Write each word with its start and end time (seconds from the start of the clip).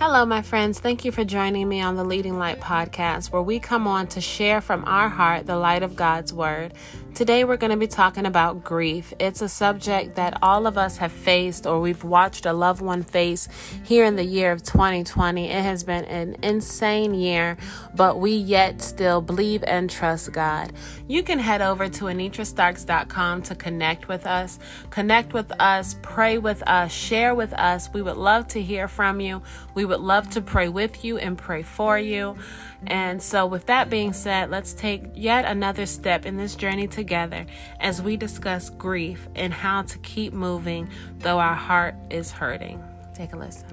Hello, 0.00 0.24
my 0.24 0.42
friends. 0.42 0.78
Thank 0.78 1.04
you 1.04 1.10
for 1.10 1.24
joining 1.24 1.68
me 1.68 1.80
on 1.80 1.96
the 1.96 2.04
Leading 2.04 2.38
Light 2.38 2.60
podcast, 2.60 3.32
where 3.32 3.42
we 3.42 3.58
come 3.58 3.88
on 3.88 4.06
to 4.08 4.20
share 4.20 4.60
from 4.60 4.84
our 4.84 5.08
heart 5.08 5.46
the 5.46 5.56
light 5.56 5.82
of 5.82 5.96
God's 5.96 6.32
Word. 6.32 6.72
Today, 7.14 7.42
we're 7.42 7.56
going 7.56 7.72
to 7.72 7.76
be 7.76 7.88
talking 7.88 8.26
about 8.26 8.62
grief. 8.62 9.12
It's 9.18 9.42
a 9.42 9.48
subject 9.48 10.14
that 10.16 10.38
all 10.40 10.68
of 10.68 10.78
us 10.78 10.98
have 10.98 11.10
faced 11.10 11.66
or 11.66 11.80
we've 11.80 12.04
watched 12.04 12.46
a 12.46 12.52
loved 12.52 12.80
one 12.80 13.02
face 13.02 13.48
here 13.82 14.04
in 14.04 14.14
the 14.14 14.24
year 14.24 14.52
of 14.52 14.62
2020. 14.62 15.50
It 15.50 15.62
has 15.62 15.82
been 15.82 16.04
an 16.04 16.36
insane 16.44 17.14
year, 17.14 17.56
but 17.96 18.20
we 18.20 18.32
yet 18.32 18.80
still 18.80 19.20
believe 19.20 19.64
and 19.64 19.90
trust 19.90 20.30
God. 20.30 20.72
You 21.08 21.24
can 21.24 21.40
head 21.40 21.60
over 21.60 21.88
to 21.88 22.04
anitrastarks.com 22.04 23.42
to 23.42 23.54
connect 23.56 24.06
with 24.06 24.24
us, 24.24 24.60
connect 24.90 25.32
with 25.32 25.50
us, 25.58 25.96
pray 26.02 26.38
with 26.38 26.62
us, 26.68 26.92
share 26.92 27.34
with 27.34 27.52
us. 27.54 27.88
We 27.92 28.02
would 28.02 28.16
love 28.16 28.46
to 28.48 28.62
hear 28.62 28.86
from 28.86 29.20
you. 29.20 29.42
We 29.74 29.84
would 29.84 30.00
love 30.00 30.30
to 30.30 30.40
pray 30.40 30.68
with 30.68 31.04
you 31.04 31.18
and 31.18 31.36
pray 31.36 31.64
for 31.64 31.98
you. 31.98 32.36
And 32.86 33.20
so, 33.20 33.44
with 33.46 33.66
that 33.66 33.90
being 33.90 34.12
said, 34.12 34.50
let's 34.50 34.72
take 34.72 35.02
yet 35.14 35.44
another 35.44 35.84
step 35.84 36.24
in 36.24 36.36
this 36.36 36.54
journey 36.54 36.86
together 36.98 37.46
as 37.78 38.02
we 38.02 38.16
discuss 38.16 38.70
grief 38.70 39.28
and 39.36 39.54
how 39.54 39.82
to 39.82 39.98
keep 39.98 40.32
moving 40.32 40.90
though 41.20 41.38
our 41.38 41.54
heart 41.54 41.94
is 42.10 42.32
hurting. 42.32 42.82
Take 43.14 43.32
a 43.32 43.36
listen. 43.36 43.68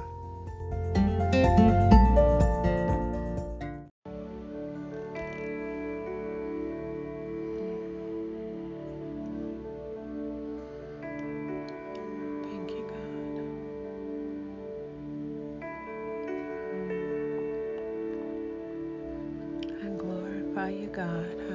You, 20.65 20.87
God. 20.87 21.54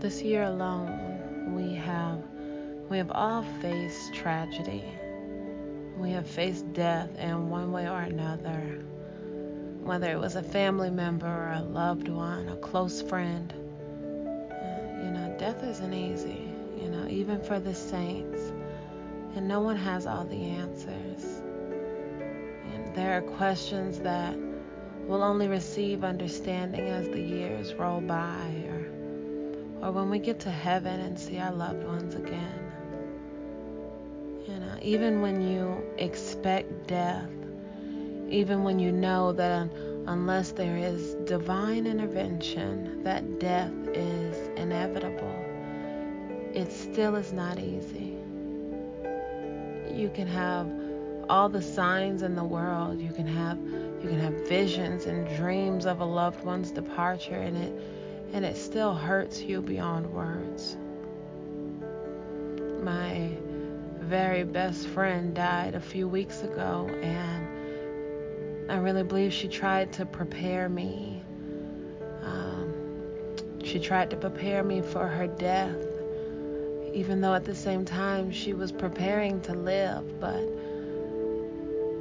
This 0.00 0.22
year 0.22 0.44
alone, 0.44 1.54
we 1.54 1.74
have 1.76 2.22
we 2.88 2.98
have 2.98 3.10
all 3.12 3.42
faced 3.60 4.14
tragedy. 4.14 4.82
We 5.98 6.10
have 6.12 6.26
faced 6.26 6.72
death 6.72 7.16
in 7.18 7.50
one 7.50 7.70
way 7.70 7.86
or 7.86 8.00
another. 8.00 8.82
Whether 9.82 10.10
it 10.10 10.18
was 10.18 10.36
a 10.36 10.42
family 10.42 10.90
member 10.90 11.26
or 11.26 11.52
a 11.52 11.60
loved 11.62 12.08
one, 12.08 12.48
a 12.48 12.56
close 12.56 13.02
friend. 13.02 13.52
You 15.04 15.10
know, 15.10 15.36
death 15.38 15.62
isn't 15.62 15.92
easy, 15.92 16.50
you 16.80 16.88
know, 16.88 17.06
even 17.06 17.42
for 17.42 17.60
the 17.60 17.74
saints 17.74 18.52
and 19.36 19.46
no 19.46 19.60
one 19.60 19.76
has 19.76 20.06
all 20.06 20.24
the 20.24 20.42
answers. 20.42 21.42
And 22.72 22.94
there 22.94 23.16
are 23.16 23.22
questions 23.22 24.00
that 24.00 24.36
will 25.06 25.22
only 25.22 25.48
receive 25.48 26.04
understanding 26.04 26.88
as 26.88 27.08
the 27.08 27.20
years 27.20 27.74
roll 27.74 28.00
by 28.00 28.59
or 29.82 29.92
when 29.92 30.10
we 30.10 30.18
get 30.18 30.40
to 30.40 30.50
heaven 30.50 31.00
and 31.00 31.18
see 31.18 31.38
our 31.38 31.52
loved 31.52 31.84
ones 31.84 32.14
again. 32.14 32.72
You 34.46 34.56
know, 34.58 34.76
even 34.82 35.20
when 35.20 35.40
you 35.40 35.82
expect 35.98 36.86
death, 36.86 37.30
even 38.28 38.62
when 38.62 38.78
you 38.78 38.92
know 38.92 39.32
that 39.32 39.52
un- 39.52 40.04
unless 40.06 40.52
there 40.52 40.76
is 40.76 41.14
divine 41.24 41.86
intervention, 41.86 43.02
that 43.04 43.38
death 43.38 43.72
is 43.94 44.48
inevitable, 44.58 45.34
it 46.54 46.72
still 46.72 47.16
is 47.16 47.32
not 47.32 47.58
easy 47.58 48.20
you 50.00 50.10
can 50.10 50.26
have 50.26 50.70
all 51.28 51.48
the 51.48 51.62
signs 51.62 52.22
in 52.22 52.34
the 52.34 52.44
world. 52.44 53.00
You 53.00 53.12
can 53.12 53.26
have 53.26 53.58
you 54.02 54.08
can 54.08 54.18
have 54.18 54.48
visions 54.48 55.06
and 55.06 55.28
dreams 55.36 55.84
of 55.84 56.00
a 56.00 56.04
loved 56.04 56.42
one's 56.44 56.70
departure 56.70 57.34
and 57.34 57.56
it 57.56 57.72
and 58.32 58.44
it 58.44 58.56
still 58.56 58.94
hurts 58.94 59.40
you 59.40 59.60
beyond 59.62 60.12
words. 60.12 60.76
My 62.82 63.30
very 64.00 64.44
best 64.44 64.86
friend 64.88 65.34
died 65.34 65.74
a 65.74 65.80
few 65.80 66.08
weeks 66.08 66.42
ago 66.42 66.88
and 67.02 68.70
I 68.70 68.76
really 68.76 69.02
believe 69.02 69.32
she 69.32 69.48
tried 69.48 69.92
to 69.94 70.06
prepare 70.06 70.68
me. 70.68 71.22
Um, 72.22 72.72
she 73.62 73.78
tried 73.78 74.10
to 74.10 74.16
prepare 74.16 74.62
me 74.62 74.80
for 74.80 75.06
her 75.06 75.26
death 75.26 75.76
even 76.92 77.20
though 77.20 77.34
at 77.34 77.44
the 77.44 77.54
same 77.54 77.84
time 77.84 78.30
she 78.30 78.52
was 78.52 78.72
preparing 78.72 79.40
to 79.42 79.54
live, 79.54 80.20
but 80.20 80.40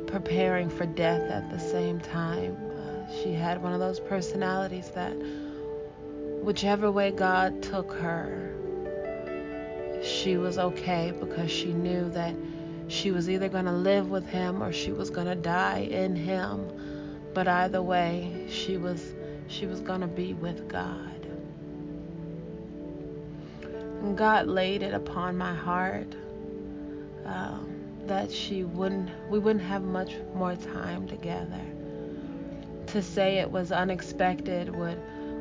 preparing 0.08 0.70
for 0.70 0.86
death 0.86 1.30
at 1.30 1.50
the 1.52 1.60
same 1.60 2.00
time. 2.00 2.58
Uh, 2.76 3.22
she 3.22 3.34
had 3.34 3.62
one 3.62 3.74
of 3.74 3.80
those 3.80 4.00
personalities 4.00 4.90
that, 4.92 5.14
whichever 6.50 6.90
way 6.92 7.12
God 7.12 7.62
took 7.62 7.94
her, 7.94 8.52
she 10.02 10.36
was 10.36 10.58
okay 10.58 11.14
because 11.20 11.52
she 11.52 11.72
knew 11.72 12.10
that 12.10 12.34
she 12.88 13.12
was 13.12 13.30
either 13.30 13.48
going 13.48 13.66
to 13.66 13.72
live 13.72 14.10
with 14.10 14.28
him 14.28 14.64
or 14.64 14.74
she 14.74 14.92
was 14.92 15.12
going 15.12 15.28
to 15.28 15.36
die 15.36 15.82
in 15.92 16.16
him. 16.16 16.66
But 17.36 17.48
either 17.48 17.84
way, 17.84 18.48
she 18.50 18.78
was 18.78 19.14
she 19.48 19.68
was 19.68 19.80
going 19.80 20.02
to 20.02 20.08
be 20.08 20.34
with 20.34 20.68
God. 20.68 21.24
And 24.02 24.18
God 24.18 24.48
laid 24.48 24.82
it 24.82 24.96
upon 24.96 25.38
my 25.38 25.54
heart 25.54 26.16
um, 27.26 27.70
that 28.08 28.32
she 28.32 28.64
wouldn't, 28.64 29.12
we 29.30 29.38
wouldn't 29.38 29.66
have 29.66 29.84
much 29.84 30.16
more 30.34 30.56
time 30.56 31.08
together. 31.08 31.62
To 32.88 33.04
say 33.04 33.38
it 33.38 33.52
was 33.52 33.72
unexpected 33.72 34.76
would 34.76 35.00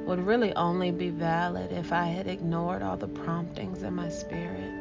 would 0.09 0.27
really 0.27 0.53
only 0.55 0.91
be 0.91 1.11
valid 1.11 1.71
if 1.71 1.93
I 1.93 2.07
had 2.07 2.27
ignored 2.27 2.83
all 2.83 2.97
the 2.97 3.07
promptings 3.07 3.83
in 3.83 3.95
my 3.95 4.09
spirit. 4.09 4.73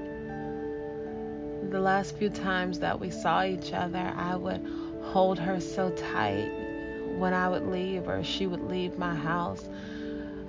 The 1.70 1.80
last 1.80 2.16
few 2.16 2.30
times 2.30 2.80
that 2.80 3.00
we 3.00 3.12
saw 3.12 3.44
each 3.44 3.74
other, 3.74 4.14
I 4.16 4.36
would 4.38 4.66
hold 5.04 5.38
her 5.38 5.60
so 5.60 5.92
tight 5.92 6.50
when 7.18 7.34
I 7.34 7.50
would 7.50 7.68
leave 7.68 8.08
or 8.08 8.24
she 8.24 8.48
would 8.48 8.64
leave 8.64 8.98
my 8.98 9.14
house 9.14 9.68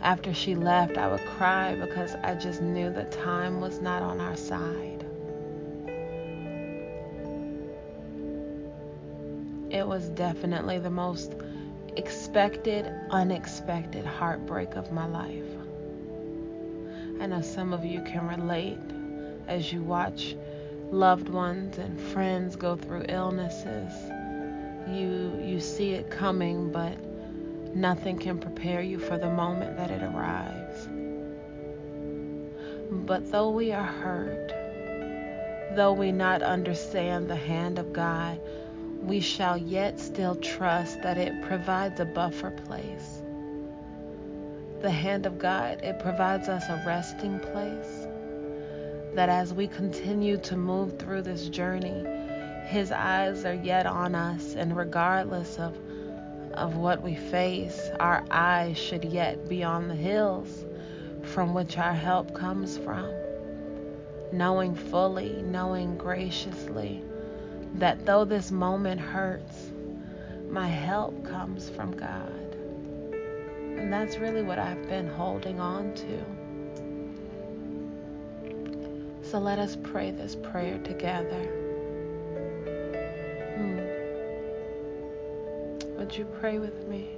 after 0.00 0.32
she 0.32 0.54
left, 0.54 0.96
I 0.96 1.08
would 1.08 1.24
cry 1.24 1.74
because 1.74 2.14
I 2.22 2.36
just 2.36 2.62
knew 2.62 2.92
that 2.92 3.10
time 3.10 3.60
was 3.60 3.80
not 3.80 4.02
on 4.02 4.20
our 4.20 4.36
side. 4.36 5.04
It 9.70 9.86
was 9.86 10.08
definitely 10.10 10.78
the 10.78 10.90
most 10.90 11.34
expected, 11.98 12.90
unexpected 13.10 14.06
heartbreak 14.06 14.76
of 14.76 14.92
my 14.92 15.06
life. 15.06 15.44
I 17.20 17.26
know 17.26 17.42
some 17.42 17.72
of 17.72 17.84
you 17.84 18.00
can 18.02 18.26
relate 18.26 18.78
as 19.46 19.72
you 19.72 19.82
watch 19.82 20.36
loved 20.90 21.28
ones 21.28 21.76
and 21.76 22.00
friends 22.00 22.56
go 22.56 22.76
through 22.76 23.04
illnesses. 23.08 23.92
You 24.88 25.38
you 25.44 25.60
see 25.60 25.92
it 25.92 26.10
coming, 26.10 26.72
but 26.72 26.96
Nothing 27.74 28.18
can 28.18 28.38
prepare 28.38 28.80
you 28.80 28.98
for 28.98 29.18
the 29.18 29.30
moment 29.30 29.76
that 29.76 29.90
it 29.90 30.02
arrives. 30.02 30.88
But 32.90 33.30
though 33.30 33.50
we 33.50 33.72
are 33.72 33.84
hurt, 33.84 34.48
though 35.76 35.92
we 35.92 36.10
not 36.10 36.42
understand 36.42 37.28
the 37.28 37.36
hand 37.36 37.78
of 37.78 37.92
God, 37.92 38.40
we 39.02 39.20
shall 39.20 39.56
yet 39.56 39.98
still 40.00 40.34
trust 40.36 41.02
that 41.02 41.18
it 41.18 41.42
provides 41.42 42.00
a 42.00 42.04
buffer 42.04 42.50
place. 42.50 43.22
The 44.80 44.90
hand 44.90 45.26
of 45.26 45.38
God, 45.38 45.82
it 45.82 45.98
provides 45.98 46.48
us 46.48 46.68
a 46.68 46.82
resting 46.86 47.40
place. 47.40 48.06
That 49.14 49.28
as 49.28 49.52
we 49.52 49.66
continue 49.66 50.36
to 50.38 50.56
move 50.56 50.98
through 50.98 51.22
this 51.22 51.48
journey, 51.48 52.04
His 52.66 52.92
eyes 52.92 53.44
are 53.44 53.54
yet 53.54 53.86
on 53.86 54.14
us, 54.14 54.54
and 54.54 54.76
regardless 54.76 55.58
of 55.58 55.76
of 56.54 56.76
what 56.76 57.02
we 57.02 57.14
face, 57.14 57.88
our 58.00 58.24
eyes 58.30 58.76
should 58.76 59.04
yet 59.04 59.48
be 59.48 59.62
on 59.62 59.86
the 59.86 59.94
hills 59.94 60.64
from 61.22 61.54
which 61.54 61.78
our 61.78 61.92
help 61.92 62.34
comes 62.34 62.76
from. 62.78 63.08
Knowing 64.32 64.74
fully, 64.74 65.42
knowing 65.42 65.96
graciously 65.96 67.02
that 67.74 68.04
though 68.06 68.24
this 68.24 68.50
moment 68.50 69.00
hurts, 69.00 69.70
my 70.48 70.66
help 70.66 71.24
comes 71.24 71.68
from 71.70 71.92
God. 71.92 72.32
And 73.78 73.92
that's 73.92 74.18
really 74.18 74.42
what 74.42 74.58
I've 74.58 74.88
been 74.88 75.08
holding 75.08 75.60
on 75.60 75.94
to. 75.94 76.24
So 79.22 79.38
let 79.38 79.58
us 79.58 79.76
pray 79.82 80.10
this 80.10 80.34
prayer 80.34 80.78
together. 80.78 81.42
Hmm. 83.56 83.78
Would 85.98 86.16
you 86.16 86.24
pray 86.40 86.58
with 86.58 86.88
me? 86.88 87.10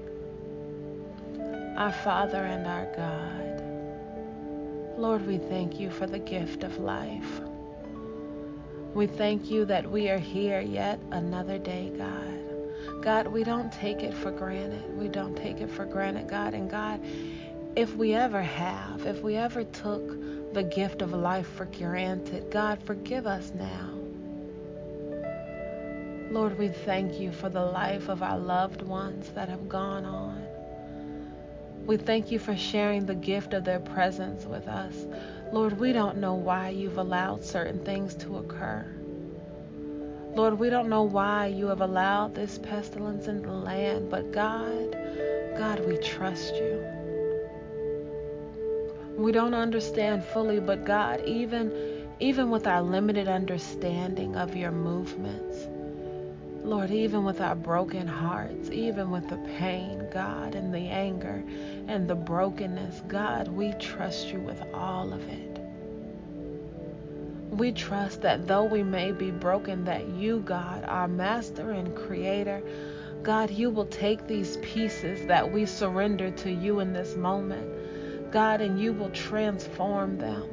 Our 1.76 1.93
Father 1.93 2.44
and 2.44 2.67
our 2.67 2.87
God, 2.96 3.62
Lord, 4.99 5.26
we 5.26 5.38
thank 5.38 5.81
you 5.81 5.88
for 5.88 6.06
the 6.06 6.19
gift 6.19 6.62
of 6.62 6.79
life. 6.79 7.41
We 8.95 9.07
thank 9.07 9.51
you 9.51 9.65
that 9.67 9.89
we 9.89 10.11
are 10.11 10.19
here 10.19 10.61
yet 10.61 10.99
another 11.13 11.59
day, 11.59 11.93
God. 11.97 13.03
God, 13.03 13.29
we 13.29 13.45
don't 13.45 13.73
take 13.73 14.03
it 14.03 14.13
for 14.13 14.31
granted. 14.31 14.99
We 14.99 15.09
don't 15.09 15.37
take 15.37 15.61
it 15.61 15.71
for 15.71 15.85
granted, 15.85 16.29
God. 16.29 16.55
And 16.55 16.69
God, 16.69 17.01
if 17.77 17.95
we 17.95 18.15
ever 18.15 18.43
have, 18.43 19.07
if 19.07 19.23
we 19.23 19.37
ever 19.37 19.65
took 19.65 20.53
the 20.53 20.65
gift 20.65 21.03
of 21.03 21.13
life 21.13 21.47
for 21.47 21.67
granted, 21.67 22.51
God, 22.51 22.83
forgive 22.83 23.27
us 23.27 23.53
now. 23.55 23.91
Lord, 26.31 26.59
we 26.59 26.69
thank 26.69 27.21
you 27.21 27.33
for 27.33 27.49
the 27.49 27.65
life 27.65 28.09
of 28.09 28.23
our 28.23 28.39
loved 28.39 28.83
ones 28.83 29.31
that 29.31 29.49
have 29.49 29.69
gone 29.69 30.05
on. 30.05 30.40
We 31.91 31.97
thank 31.97 32.31
you 32.31 32.39
for 32.39 32.57
sharing 32.57 33.05
the 33.05 33.17
gift 33.17 33.53
of 33.53 33.65
their 33.65 33.81
presence 33.81 34.45
with 34.45 34.69
us. 34.69 34.95
Lord, 35.53 35.81
we 35.81 35.93
don't 35.93 36.19
know 36.19 36.35
why 36.35 36.69
you've 36.69 36.99
allowed 36.99 37.43
certain 37.43 37.85
things 37.85 38.15
to 38.19 38.37
occur. 38.37 38.87
Lord, 40.37 40.61
we 40.61 40.71
don't 40.71 40.89
know 40.89 41.03
why 41.03 41.49
you 41.49 41.67
have 41.67 41.81
allowed 41.81 42.37
this 42.37 42.59
pestilence 42.59 43.27
in 43.27 43.43
the 43.43 43.51
land, 43.51 44.09
but 44.09 44.31
God, 44.31 44.97
God, 45.59 45.85
we 45.85 45.97
trust 45.97 46.55
you. 46.55 46.81
We 49.17 49.33
don't 49.33 49.55
understand 49.55 50.23
fully, 50.27 50.61
but 50.61 50.85
God, 50.85 51.25
even 51.27 52.07
even 52.21 52.51
with 52.51 52.69
our 52.69 52.83
limited 52.83 53.27
understanding 53.27 54.37
of 54.37 54.55
your 54.55 54.71
movements, 54.71 55.67
Lord, 56.63 56.91
even 56.91 57.25
with 57.25 57.41
our 57.41 57.57
broken 57.57 58.07
hearts, 58.07 58.71
even 58.71 59.11
with 59.11 59.29
the 59.29 59.39
pain, 59.59 60.07
God, 60.13 60.55
and 60.55 60.73
the 60.73 60.89
anger 60.89 61.43
and 61.91 62.07
the 62.07 62.15
brokenness, 62.15 63.03
God, 63.09 63.49
we 63.49 63.73
trust 63.73 64.29
you 64.29 64.39
with 64.39 64.63
all 64.73 65.13
of 65.13 65.29
it. 65.29 65.61
We 67.51 67.73
trust 67.73 68.23
that 68.23 68.47
though 68.47 68.63
we 68.63 68.85
may 68.85 69.11
be 69.11 69.33
broken, 69.33 69.85
that 69.87 70.09
you, 70.11 70.39
God, 70.39 70.85
our 70.85 71.09
master 71.09 71.73
and 71.73 71.97
creator, 71.97 72.63
God, 73.25 73.51
you 73.51 73.71
will 73.71 73.87
take 73.87 74.29
these 74.29 74.57
pieces 74.59 75.27
that 75.27 75.51
we 75.51 75.67
surrender 75.67 76.31
to 76.31 76.53
you 76.53 76.79
in 76.79 76.93
this 76.93 77.17
moment, 77.17 78.31
God, 78.31 78.61
and 78.61 78.81
you 78.81 78.93
will 78.93 79.11
transform 79.11 80.17
them. 80.17 80.49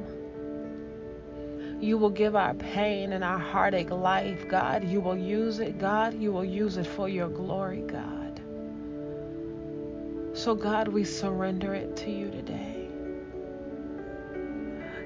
You 1.80 1.98
will 1.98 2.10
give 2.10 2.34
our 2.34 2.54
pain 2.54 3.12
and 3.12 3.22
our 3.22 3.38
heartache 3.38 3.90
life, 3.90 4.48
God. 4.48 4.82
You 4.82 5.00
will 5.00 5.16
use 5.16 5.60
it, 5.60 5.78
God. 5.78 6.20
You 6.20 6.32
will 6.32 6.44
use 6.44 6.78
it 6.78 6.86
for 6.86 7.08
your 7.08 7.28
glory, 7.28 7.82
God. 7.82 8.07
So, 10.48 10.54
God, 10.54 10.88
we 10.88 11.04
surrender 11.04 11.74
it 11.74 11.94
to 11.98 12.10
you 12.10 12.30
today. 12.30 12.88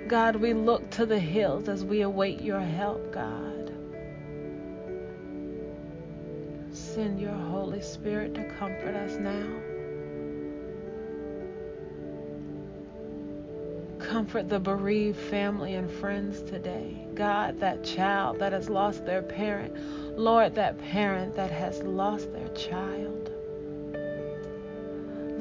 God, 0.06 0.36
we 0.36 0.54
look 0.54 0.88
to 0.90 1.04
the 1.04 1.18
hills 1.18 1.68
as 1.68 1.84
we 1.84 2.02
await 2.02 2.40
your 2.40 2.60
help, 2.60 3.12
God. 3.12 3.72
Send 6.70 7.18
your 7.20 7.34
Holy 7.34 7.80
Spirit 7.80 8.36
to 8.36 8.44
comfort 8.50 8.94
us 8.94 9.16
now. 9.18 9.48
Comfort 13.98 14.48
the 14.48 14.60
bereaved 14.60 15.18
family 15.18 15.74
and 15.74 15.90
friends 15.90 16.40
today. 16.42 17.04
God, 17.14 17.58
that 17.58 17.82
child 17.82 18.38
that 18.38 18.52
has 18.52 18.70
lost 18.70 19.04
their 19.04 19.22
parent. 19.22 19.76
Lord, 20.16 20.54
that 20.54 20.78
parent 20.78 21.34
that 21.34 21.50
has 21.50 21.82
lost 21.82 22.32
their 22.32 22.48
child. 22.50 23.21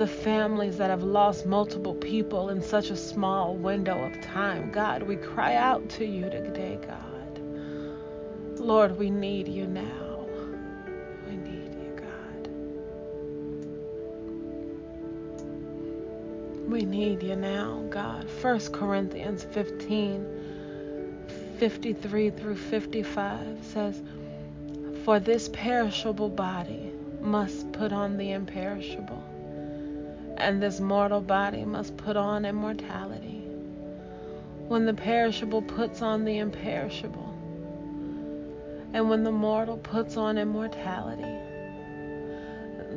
The 0.02 0.08
families 0.08 0.78
that 0.78 0.90
have 0.90 1.04
lost 1.04 1.46
multiple 1.46 1.94
people 1.94 2.50
in 2.50 2.64
such 2.64 2.90
a 2.90 2.96
small 2.96 3.54
window 3.56 4.04
of 4.04 4.20
time. 4.20 4.72
God, 4.72 5.04
we 5.04 5.16
cry 5.16 5.54
out 5.54 5.88
to 5.90 6.04
you 6.04 6.28
today, 6.28 6.80
God. 6.82 7.40
Lord, 8.60 8.98
we 8.98 9.12
need 9.12 9.48
you 9.48 9.68
now. 9.68 10.26
We 11.28 11.38
need 11.38 11.76
you 11.76 11.94
God. 11.96 12.48
We 16.68 16.84
need 16.84 17.22
you 17.22 17.36
now, 17.36 17.86
God. 17.92 18.28
1 18.42 18.60
Corinthians 18.72 19.44
15 19.44 20.26
53 21.60 22.30
through 22.32 22.56
55 22.56 23.60
says, 23.62 24.02
For 25.06 25.20
this 25.20 25.48
perishable 25.50 26.30
body 26.30 26.92
must 27.22 27.72
put 27.72 27.94
on 27.94 28.18
the 28.18 28.32
imperishable, 28.32 29.24
and 30.42 30.62
this 30.62 30.80
mortal 30.80 31.22
body 31.22 31.64
must 31.64 31.96
put 31.98 32.18
on 32.18 32.46
immortality. 32.46 33.44
When 34.68 34.86
the 34.86 34.94
perishable 34.94 35.62
puts 35.62 36.02
on 36.02 36.26
the 36.26 36.40
imperishable, 36.40 37.30
and 38.94 39.08
when 39.08 39.24
the 39.24 39.32
mortal 39.32 39.78
puts 39.78 40.18
on 40.18 40.40
immortality, 40.40 41.38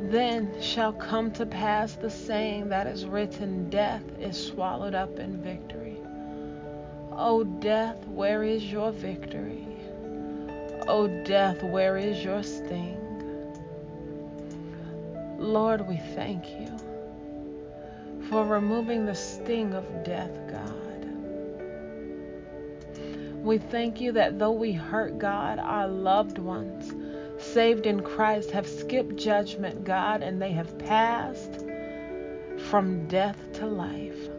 then 0.09 0.59
shall 0.59 0.91
come 0.91 1.31
to 1.33 1.45
pass 1.45 1.93
the 1.93 2.09
saying 2.09 2.69
that 2.69 2.87
is 2.87 3.05
written 3.05 3.69
Death 3.69 4.03
is 4.19 4.47
swallowed 4.47 4.95
up 4.95 5.19
in 5.19 5.37
victory. 5.37 5.97
O 7.11 7.43
death, 7.43 8.07
where 8.07 8.43
is 8.43 8.63
your 8.63 8.91
victory? 8.91 9.67
O 10.87 11.07
death, 11.23 11.61
where 11.61 11.95
is 11.95 12.23
your 12.23 12.41
sting? 12.41 12.97
Lord, 15.37 15.87
we 15.87 15.97
thank 16.15 16.49
you 16.49 16.84
for 18.29 18.45
removing 18.45 19.05
the 19.05 19.15
sting 19.15 19.73
of 19.73 20.03
death, 20.03 20.31
God. 20.51 20.85
We 23.43 23.59
thank 23.59 24.01
you 24.01 24.11
that 24.13 24.39
though 24.39 24.51
we 24.51 24.71
hurt 24.71 25.19
God, 25.19 25.59
our 25.59 25.87
loved 25.87 26.39
ones, 26.39 26.93
saved 27.37 27.85
in 27.85 28.01
Christ 28.01 28.51
have 28.51 28.67
skipped 28.67 29.17
judgment, 29.17 29.83
God, 29.83 30.23
and 30.23 30.41
they 30.41 30.51
have 30.51 30.77
passed 30.79 31.65
from 32.69 33.07
death 33.07 33.37
to 33.53 33.67
life. 33.67 34.29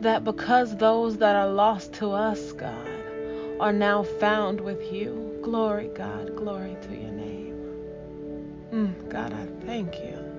That 0.00 0.24
because 0.24 0.76
those 0.76 1.18
that 1.18 1.36
are 1.36 1.48
lost 1.48 1.94
to 1.94 2.12
us, 2.12 2.52
God, 2.52 2.88
are 3.60 3.72
now 3.72 4.02
found 4.02 4.60
with 4.60 4.92
you. 4.92 5.38
Glory, 5.42 5.88
God, 5.94 6.36
glory 6.36 6.76
to 6.82 6.96
your 6.96 7.12
name. 7.12 7.56
Mm, 8.72 9.08
God, 9.08 9.32
I 9.32 9.46
thank 9.66 9.94
you. 9.96 10.29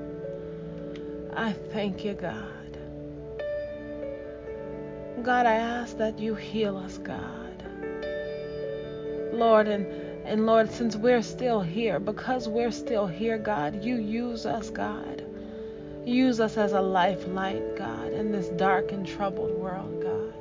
I 1.36 1.54
thank 1.54 2.04
you, 2.04 2.14
God. 2.14 2.78
God, 5.24 5.46
I 5.46 5.54
ask 5.54 5.98
that 5.98 6.20
you 6.20 6.36
heal 6.36 6.78
us, 6.78 6.98
God. 6.98 7.64
Lord, 9.34 9.68
and 9.68 9.86
and 10.26 10.46
Lord, 10.46 10.72
since 10.72 10.96
we're 10.96 11.24
still 11.24 11.62
here, 11.62 12.00
because 12.00 12.48
we're 12.48 12.72
still 12.72 13.08
here, 13.08 13.38
God, 13.38 13.84
you 13.84 13.98
use 13.98 14.46
us, 14.46 14.70
God. 14.70 15.26
Use 16.06 16.40
us 16.40 16.58
as 16.58 16.74
a 16.74 16.82
lifeline, 16.82 17.76
God, 17.76 18.14
in 18.14 18.32
this 18.32 18.50
dark 18.50 18.92
and 18.92 19.06
troubled 19.06 19.52
world, 19.52 20.02
God. 20.02 20.34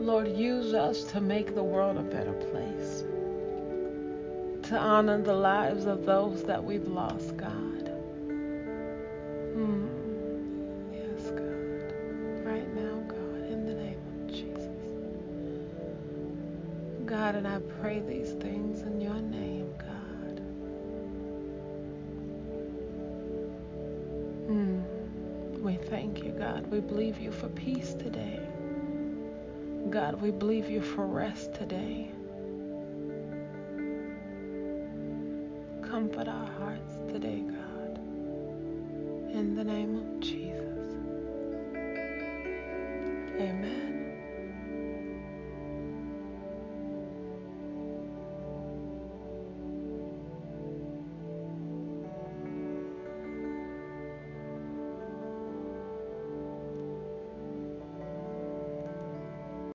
Lord, 0.00 0.28
use 0.28 0.74
us 0.74 1.04
to 1.12 1.20
make 1.20 1.54
the 1.54 1.62
world 1.62 1.96
a 1.96 2.02
better 2.02 2.32
place, 2.32 3.04
to 4.68 4.78
honor 4.78 5.22
the 5.22 5.34
lives 5.34 5.86
of 5.86 6.04
those 6.06 6.44
that 6.44 6.62
we've 6.62 6.88
lost, 6.88 7.36
God. 7.38 7.88
Hmm. 9.40 9.86
God, 11.30 12.44
Right 12.44 12.74
now, 12.74 12.96
God, 13.08 13.50
in 13.50 13.66
the 13.66 13.74
name 13.74 14.00
of 14.14 14.28
Jesus. 14.28 14.68
God, 17.06 17.34
and 17.36 17.48
I 17.48 17.60
pray 17.80 18.00
these 18.00 18.32
things 18.32 18.82
in 18.82 19.00
your 19.00 19.14
name, 19.22 19.74
God. 19.78 20.42
Mm. 24.50 24.82
We 25.60 25.76
thank 25.76 26.24
you, 26.24 26.32
God. 26.32 26.66
We 26.70 26.80
believe 26.80 27.18
you 27.20 27.32
for 27.32 27.48
peace 27.48 27.94
today. 27.94 28.40
God, 29.90 30.20
we 30.20 30.30
believe 30.30 30.70
you 30.70 30.82
for 30.82 31.06
rest 31.06 31.54
today. 31.54 32.12
Today, 36.18 36.32
God. 36.32 36.57
Uh, 36.57 36.57